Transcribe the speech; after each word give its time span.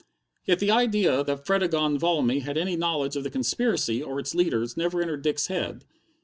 Yet 0.45 0.57
the 0.57 0.71
idea 0.71 1.23
that 1.23 1.45
Fredegonde 1.45 1.99
Valmy 1.99 2.39
had 2.41 2.57
any 2.57 2.75
knowledge 2.75 3.15
of 3.15 3.23
the 3.23 3.29
conspiracy 3.29 4.01
or 4.01 4.19
its 4.19 4.33
leaders 4.33 4.75
never 4.75 4.99
entered 4.99 5.21
Dick's 5.21 5.45
head. 5.45 5.85